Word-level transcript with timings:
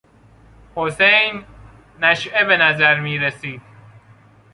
حسین 0.75 1.45
نشئه 2.01 2.45
به 2.45 2.57
نظر 2.57 2.99
میرسید. 2.99 3.61